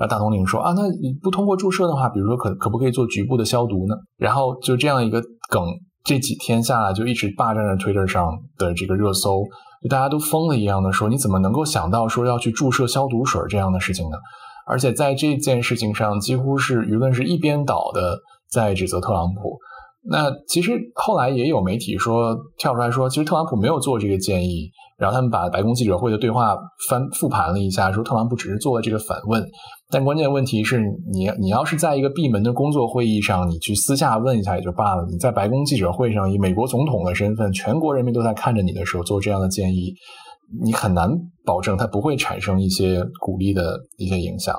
[0.00, 5.62] 然后大统领说：“啊，那你不通过注射的话，比如说可可不可以做局部的消毒呢？”然后就这样一个梗，
[6.04, 9.44] 这几天下来就一直霸占着 Twitter 上的这个热搜，
[9.82, 14.16] 就大家都疯了一样的说：“你怎么能够想到说要去注射消毒水这样的事情呢？”
[14.66, 18.18] 而且在这件事情上，几乎是舆论是一边倒的
[18.50, 19.58] 在指责特朗普。
[20.04, 24.70] 那其实后来也有媒体说跳出来说，其实特朗普没有做这个建议。
[25.02, 26.56] 然后他们把白宫记者会的对话
[26.88, 29.44] 翻复盘了一下，说特朗普只是做了这个反问。
[29.90, 30.80] 但关键问题是
[31.12, 35.04] 你你要是在一个闭门的工作会议上，你去私下问一下也就罢了。
[35.10, 39.92] 你在白宫记者会上以美国总统的身份，全国人民都在看着你的时候做这样的建议。
[40.62, 41.10] 你很难
[41.44, 44.54] 保证它不会产生一些鼓励的一些影响。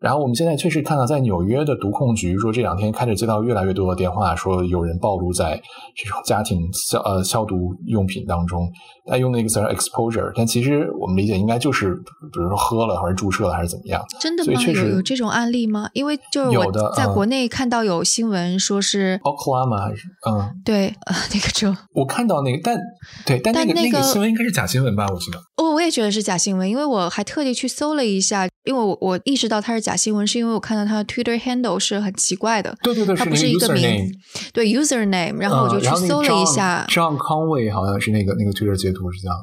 [0.00, 5.60] 然后我们现在确实看到，在纽约的毒控局说，这两天开始接到越来越多的电话，说有人暴露在
[5.94, 8.68] 这种家庭消呃消毒用品当中。
[9.08, 14.04] 他用那个词 exposure，但其实我们理解应该就是，比如说喝了，还是注射了，还是怎么样？
[14.18, 14.60] 真的吗？
[14.60, 15.88] 有有这种案例吗？
[15.92, 22.76] 因为就是我在国内看到有新闻说是 Oklahoma 还是嗯对呃那个州，我看到那个，但
[23.24, 25.06] 对但那个那个新闻应该是假新闻吧？
[25.08, 34.12] 我记得哦，我也觉得是假新闻，因为我还特地去搜了一下，因为我我意识到它是假新闻，是因为我看到它的 Twitter handle 是很奇怪的，对对对，它不是一个名，
[34.52, 39.36] 对 username，然后我就去搜了一下，John Conway 好像是那个那个 Twitter 截图是这样，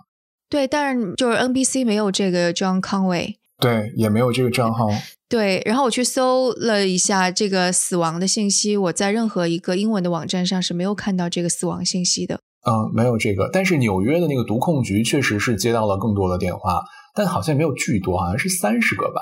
[0.49, 4.87] 对，但是就是 NBC 没有这个 John Conway，对，也没有这个账号，
[5.29, 12.39] 对，然后我去搜了一下这个死亡的信息，我在任何一个英文的网站上是没有看到这个死亡信息的。
[12.65, 16.81] 嗯，没有这个，但是纽约的那个毒控局确实是接到了更多的电话，
[17.13, 19.21] 但好像没有巨多，好像是三十个吧。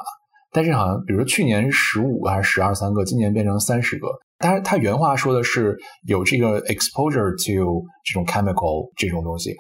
[0.54, 4.08] 但是好像，比如说去年十五个还是十二三个，今年变成三十个。
[4.38, 5.76] 当然，他原话说的是
[6.06, 9.56] 有这个 exposure to 这种 chemical 这种东西，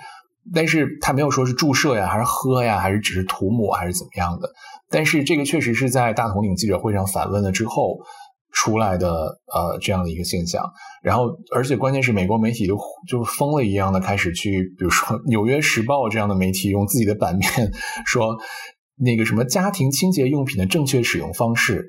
[0.53, 4.47] 但是他没有说是注射呀，还是喝呀，还是只是涂抹，还是怎么样的。
[4.89, 7.97] 但是这个确实是在大统领记者会上反问了之后。
[8.53, 10.63] 出来的呃这样的一个现象，
[11.01, 17.49] 然后而且关键是美国媒体就就疯了一样的开始去，比如说《纽约时报》这样的媒体用自己的版面
[18.05, 18.37] 说
[18.97, 21.87] 那个什么家庭清洁用品的正确使用方式，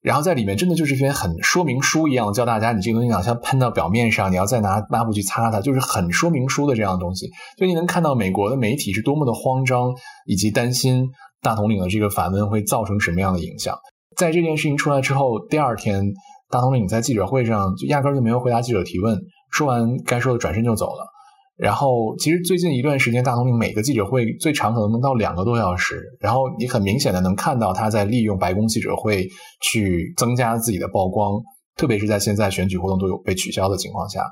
[0.00, 7.30] 然后在里面真的就是一篇很说明书一样教大家，你这个东西好像喷到表面上，你要再拿抹布去擦它，就是很说明书的这样的东西。
[7.58, 9.94] 所以你能看到美国的媒体是多么的慌张
[10.26, 11.08] 以及担心
[11.40, 13.78] 大统领的这个反问会造成什么样的影响。
[14.16, 16.02] 在这件事情出来之后，第二天，
[16.50, 19.18] 大统领在记者会上就压根儿就没有回答记者提问，
[19.50, 21.06] 说完该说的转身就走了。
[21.56, 26.02] 然后，其实最近一段时间，大统领每个记者会最长可能能到两个多小时。
[26.18, 29.28] 然后，你很明显的能看到他在利用白宫记者会
[29.60, 31.40] 去增加自己的曝光，
[31.76, 34.24] 特别是在现在选举活动都有被取消的情况下。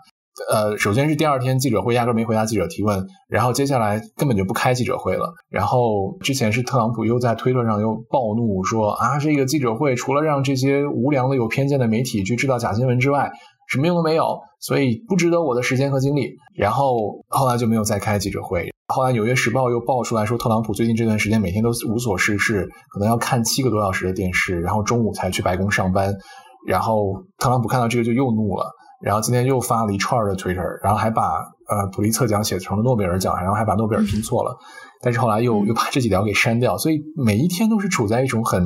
[0.49, 5.35] 呃，首先是第二天记者会压根没回答记者提问，然后接下来根本就不开记者会了。
[5.49, 13.31] 然后之前是特朗普又在推特上又暴怒说啊，这个记者会除了让这些无良的有偏见的媒体去制造假新闻之外，
[13.69, 16.37] 什么用都没有，所以不值得我的时间和精力。
[16.57, 18.69] 然后后来就没有再开记者会。
[18.89, 26.13] 后来《纽约时报》又爆出来说，特朗普最近这段时间每天都无所事事，可能要看七个多小时的电视，然后中午才去白宫上班。
[26.67, 28.67] 然后特朗普看到这个就又怒了。
[29.03, 31.23] 然后今天又发了一串的 Twitter，然后还把
[31.69, 34.57] 呃普利策奖写成了诺贝尔奖，然后还把诺贝尔拼错了，
[35.03, 38.63] 但是后来又又把这几条给删掉，所以每一天都是处在一种很，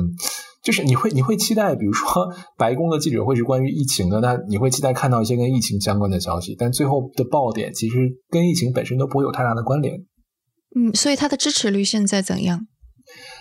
[0.63, 7.97] 就是你会你会期待，比如说 白宫的记者会是关于疫情的，那你会期待看到一些跟疫情相关的消息，但最后的爆点其实
[8.29, 9.95] 跟疫情本身都不会有太大的关联。
[10.75, 12.67] 嗯，所以他的支持率现在怎样？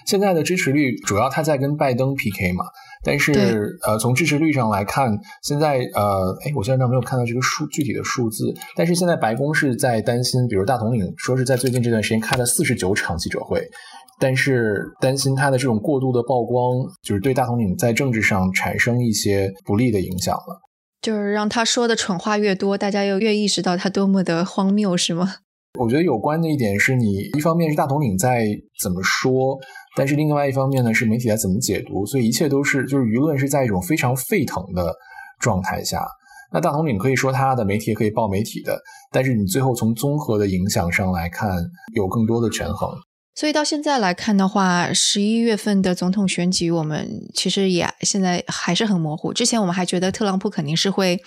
[0.07, 2.66] 现在的支持率主要他在跟拜登 PK 嘛，
[3.05, 5.12] 但是呃从支持率上来看，
[5.43, 13.62] 现在呃哎我现在没有看到这个数具体的数字，但是现在白宫是在担心，比如大统领说是在最近这段时间开了四十九场记者会，
[14.19, 20.61] 但是担心他的这种过度的曝光，就是对大统领在政治上产生一些不利的影响了，
[21.03, 25.35] 就是让他说的蠢话越多，大家又越意识到他多么的荒谬，是吗？
[25.79, 28.47] 我觉得有关的一点是你一方面是大统领在
[28.81, 29.59] 怎么说。
[29.96, 34.94] 但是另外一方面呢，是媒体在怎么解读，所以一切都是就是舆论是在一种非常沸腾的
[35.40, 36.04] 状态下。
[36.52, 38.78] 那大统领可以说他的媒体也可以报媒体的，
[39.11, 41.50] 但是你最后从综合的影响上来看，
[41.94, 42.90] 有更多的权衡。
[43.37, 49.33] 所以到现在来看的话，十一月份的总统选举，我们其实也现在还是很模糊。
[49.33, 51.20] 之前我们还觉得特朗普肯定是会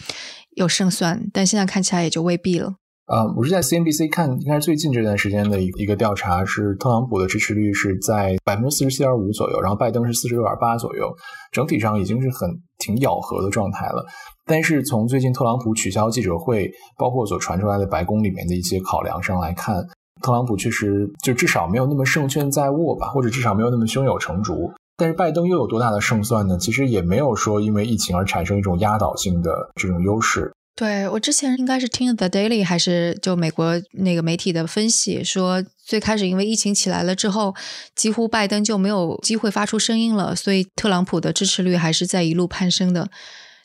[0.56, 2.76] 有胜算，但现在看起来也就未必了。
[3.08, 11.10] 呃，我是在 CNBC 看，应该是最近这段时间的一一个调查，是特朗普的支持率是在百分之四十七点五左右，然后拜登是四十六点八左右，
[11.54, 14.06] 整体上已经是很挺咬合的状态了。
[14.46, 19.82] 但是从最近特朗普取消记者会，包括所传出来的白宫里面的一些考量上来看，
[20.22, 24.70] 特朗普确实就至少没有那么胜券在握吧，或者至少没有那么胸有成竹。
[24.98, 26.58] 但是拜登又有多大的胜算呢？
[26.58, 30.52] 其实也没有说因为疫情而产生一种压倒性的这种优势。
[30.78, 37.56] 对我之前应该是听 The Daily 还是就美国那个媒体的分析说，最开始因为疫情起来了之后，
[37.96, 43.10] 几乎拜登就没有机会发出声音了，所以特朗普的支持率还是在一路攀升的。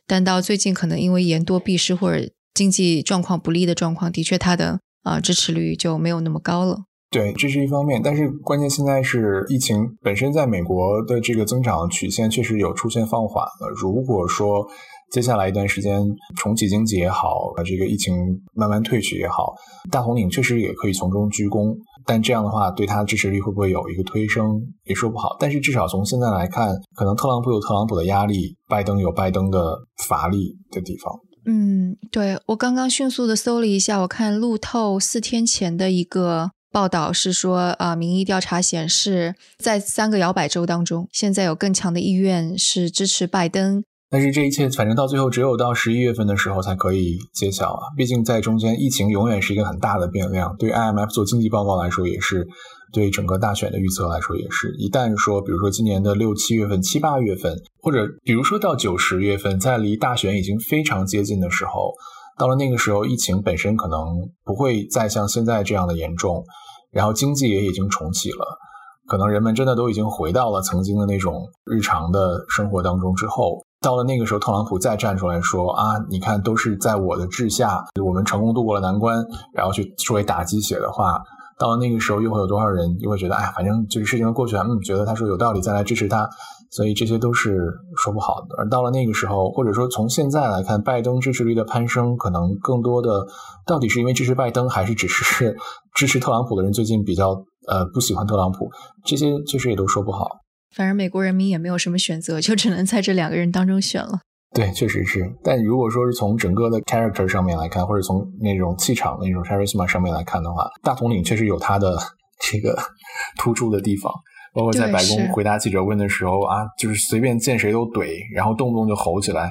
[0.06, 6.84] 但到最近可能因为言多必失或者经济状况不利的状况，的确他的啊支持率就没有那么高了。
[7.10, 13.68] 对，这是一方面，但是关键现在是疫情本身在美国的这个增长曲线确实有出现放缓了。
[13.76, 14.66] 如果说
[15.12, 16.02] 接下来一段时间
[16.36, 18.14] 重启经济也好，这个疫情
[18.54, 19.54] 慢慢退去也好，
[19.90, 21.76] 大统领确实也可以从中鞠躬。
[22.06, 25.36] 但这样的话，对他的支持率会不会有一个推升，也说不好。
[25.38, 29.76] 但是至少从现在来看，可能特朗普有特朗普的压力，拜登有拜登的
[30.08, 31.12] 乏力的地方。
[31.44, 43.84] 嗯，对我刚刚迅速的搜了一下，我看路透四天前的一个报道是说，啊，民意调查显示，在三个摇摆州当中，现在有更强的意愿是支持拜登。
[44.12, 47.80] 但是这一切，反正到最后只有到十一月份的时候才可以揭晓啊！
[47.96, 52.46] 毕竟在中间，疫情永远是一个很大的变量，对 IMF 做经济报告来说也是
[52.92, 61.94] 对整个大选的预测来说也是，一旦说，比如说今年的六七月份、七八月份，或者比如说到九十月份，在离大选已经非常接近的时候，
[62.38, 63.98] 到了那个时候，疫情本身可能
[64.44, 66.44] 不会再像现在这样的严重，
[66.90, 68.58] 然后经济也已经重启了，
[69.06, 73.64] 可能人们真的都已经回到了曾经的那种日常的生活当中之后。
[73.82, 79.22] 到了那个时候，特朗普再站出来说：“啊，你看，都是在我的治下，我们成功度过了难关。”
[79.52, 81.20] 然后去说为打鸡血的话，
[81.58, 86.28] 到了那个时候，又会有多少人又会觉得：“哎，反正这个事情都过去了，嗯，觉得他说有道理，再来支持他。”
[86.70, 88.56] 所以这些都是说不好的。
[88.56, 93.26] 而到了那个时候，或者说从现在来看，拜登支持率的攀升，可能更多的
[93.66, 95.54] 到底是因为支持拜登，还是只是
[95.94, 98.70] 支持特朗普的人最近比较呃不喜欢特朗普？
[99.04, 100.26] 这些确实也都说不好。
[100.74, 104.20] 反正美国人民也没有什么选择，就只能在这两个人当中选了。
[104.54, 105.20] 对，确实是。
[105.42, 111.96] 但如果说是从整个的 character 上面来看，或者从那种气场、那种 charisma 上面来看的话，大统领确实有他的
[112.40, 112.76] 这个
[113.38, 114.12] 突出的地方。
[114.54, 119.46] 包括在白宫回答记者问的时候啊，就是随便见谁都怼，然后动不动就吼起来。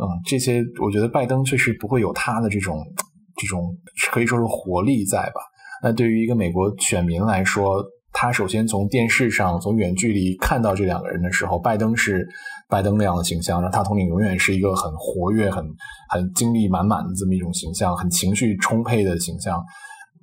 [0.00, 2.84] 嗯，这些我觉得拜登确实不会有他的这种
[3.40, 3.76] 这种
[4.10, 5.40] 可以说是活力在吧？
[5.84, 7.80] 那对于一个美国选民来说，
[8.12, 12.28] 他首先从电视上从远距离看到这两个人的时候，拜登是
[12.68, 15.64] 拜登那样的形象，那他统领永远是一个很活跃、很
[16.08, 19.62] 很精力满满的这么一种形象，很情绪充沛的形象。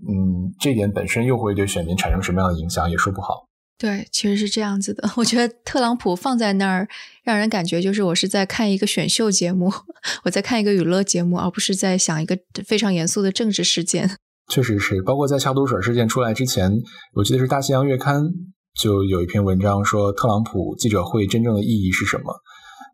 [0.07, 3.47] 嗯，这点本身又会对选民产生什么样的影响，也说不好。
[3.79, 5.09] 对，其实是这样子的。
[5.17, 6.87] 我觉得特朗普放在那儿，
[7.23, 9.71] 让人感觉就是我是在看一个选秀节目，
[10.25, 14.17] 我在看一个娱乐节目，而不是在想一个非常严肃的政治事件。
[14.49, 16.71] 确实是，包括在消毒水事件出来之前，
[17.13, 18.23] 我记得是《大西洋月刊》
[18.79, 22.33] 就有一篇文章说，特朗普记者会真正的意义是什么？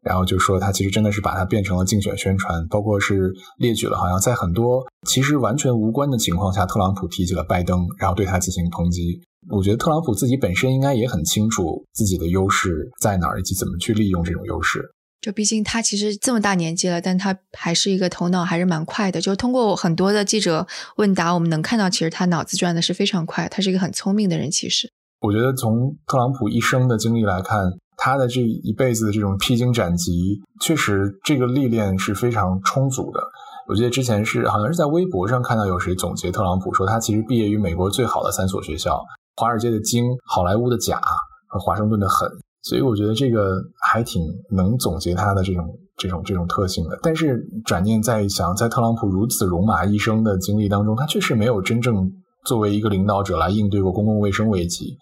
[0.02, 9.22] 然后就说他其实真的是把它变成了竞选宣传，包括是列举了好像在很多其实完全无关的情况下，特朗普提起了拜登，然后对他进行抨击。
[9.50, 14.84] 我觉得特朗普自己本身应该也很清楚自己的优势在哪儿，以及怎么去利用这种优势。
[15.24, 19.22] 就毕竟他其实这么大年纪了，但他还是一个头脑还是蛮快的。
[19.22, 20.68] 就通过很多的记者
[20.98, 24.52] 问答，我们能看到，其实他脑子转的是非常快，他是一个很聪明的人。
[24.52, 33.22] 其实，我觉得从特朗普一生的经历来看，他的这一辈子的这种披荆斩棘，确实这个历练是非常充足的。
[33.70, 39.02] 我记得之前是好像是在微博上看到有谁总结特朗普说，他其实毕业于美国最好的三所学校：
[39.38, 41.00] 华尔街的精、好莱坞的甲
[41.48, 42.28] 和华盛顿的狠。
[42.64, 46.98] 所以我觉得这个还挺能总结他的这种这种这种特性的。
[47.04, 52.10] 但是转念再一想，在特朗普如此戎马一生的经历当中，他确实没有真正
[52.46, 54.98] 作为一个领导者来应对过公共卫生危机。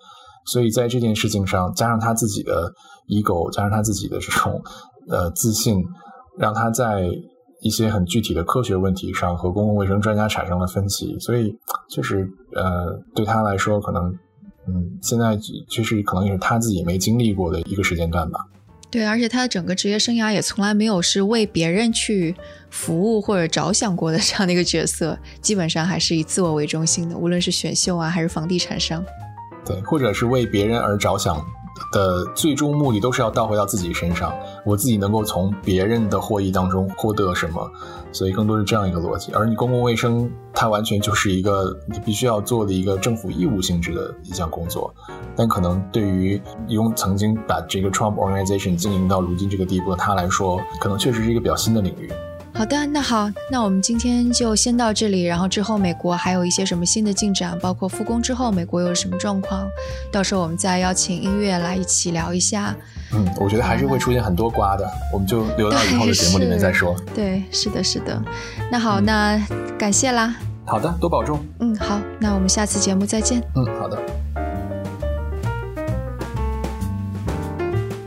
[0.48, 2.74] 所以在这件事情上，加上他自己的
[3.08, 4.60] ego，加上他自己的这种
[5.08, 5.84] 呃自信，
[6.40, 7.08] 让他在
[7.62, 11.16] 一些很具体的科学问题上和公共卫生专家产生了分歧。
[11.20, 11.56] 所以
[11.92, 14.12] 确实呃对他来说可能。
[14.74, 18.40] 嗯，现在确实可能也是他自己没经历过的一个时间段吧。
[18.90, 22.36] 对，而且他的整个职业生涯也从来没有是为别人去
[22.70, 29.04] 服务或者着想过的这样的一个角色，基本上还是以自我为中心的，无论是选秀啊，还是房地产商。
[29.66, 31.42] 对，或者是为别人而着想。
[31.92, 34.34] 的最终目的都是要倒回到自己身上，
[34.66, 37.70] 我自己能够从别人的获益当中获得什么，
[38.12, 39.32] 所以更多是这样一个逻辑。
[39.34, 44.94] 而你公共卫生，它完全就是一个你必须要做的一个政府义务性质的一项工作，
[45.36, 52.10] 但可能对于用曾经把这个 Trump Organization 经营到如今这个地步的他来说，可能确实是一个比较新的领域。
[52.54, 55.24] 好的，那好，那我们今天就先到这里。
[55.24, 59.68] 然后之后美国还有一些什么新的进展，包括复工之后美国有什么状况，
[60.12, 62.76] 到时候我们再邀请音乐来一起聊一下。
[63.14, 66.96] 嗯，我觉得还是会出现很多瓜的，我们就留到以后的节目里面再说。
[67.16, 68.22] 对，是的，是的。
[68.72, 69.40] 那好，那
[69.80, 70.36] 感谢啦。
[70.66, 71.44] 好的，多保重。
[71.60, 73.42] 嗯，好，那我们下次节目再见。
[73.56, 73.98] 嗯，好的。